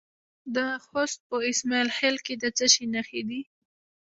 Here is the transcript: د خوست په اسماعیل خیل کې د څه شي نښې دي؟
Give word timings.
د 0.55 0.57
خوست 0.85 1.19
په 1.29 1.37
اسماعیل 1.51 1.89
خیل 1.97 2.17
کې 2.25 2.33
د 2.41 2.43
څه 2.57 2.65
شي 2.73 2.85
نښې 2.93 3.21
دي؟ 3.29 3.41